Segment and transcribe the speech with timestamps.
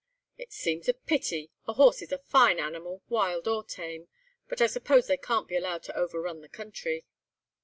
[0.35, 1.51] "It seems a pity.
[1.67, 4.07] A horse is a fine animal, wild or tame,
[4.49, 7.05] but I suppose they can't be allowed to over run the country."